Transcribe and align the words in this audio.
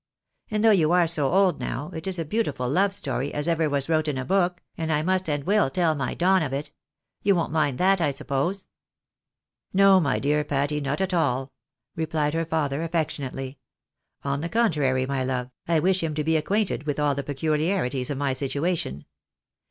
And 0.49 0.65
though 0.65 0.71
you 0.71 0.91
are 0.93 1.05
so 1.05 1.27
old 1.29 1.59
now, 1.59 1.91
it 1.93 2.07
is 2.07 2.17
a 2.17 2.25
beautiful 2.25 2.67
love 2.67 2.91
story 2.95 3.31
as 3.31 3.47
ever 3.47 3.69
was 3.69 3.87
wrote 3.87 4.07
in 4.07 4.17
a 4.17 4.25
book, 4.25 4.63
and 4.75 4.91
I 4.91 5.03
must 5.03 5.29
and 5.29 5.43
will 5.43 5.69
teU 5.69 5.93
my 5.93 6.15
Don 6.15 6.41
of 6.41 6.53
it. 6.53 6.71
You 7.21 7.35
won't 7.35 7.51
mind 7.51 7.77
that 7.77 8.01
I 8.01 8.09
suppose?" 8.09 8.65
12 9.73 9.73
THE 9.73 9.77
BARNABYS 9.77 9.77
IN 9.77 9.77
AMERICA." 9.77 10.03
No, 10.03 10.09
my 10.09 10.17
dear 10.19 10.43
Patty, 10.43 10.81
not 10.81 11.01
at 11.01 11.13
all," 11.13 11.51
replied 11.95 12.33
her 12.33 12.45
father, 12.45 12.81
affectionately." 12.81 13.59
On 14.23 14.41
the 14.41 14.49
contrary, 14.49 15.05
my 15.05 15.23
love, 15.23 15.51
I 15.67 15.77
wish 15.79 16.01
him 16.01 16.15
to 16.15 16.23
be 16.23 16.31
made 16.33 16.37
acquainted 16.39 16.87
with 16.87 16.99
all 16.99 17.13
the 17.13 17.21
peculiarities 17.21 18.09
of 18.09 18.17
my 18.17 18.33
situation. 18.33 19.05